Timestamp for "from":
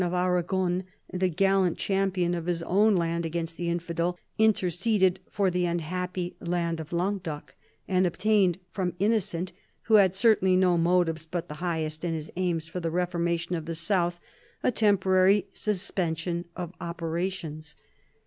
8.71-8.95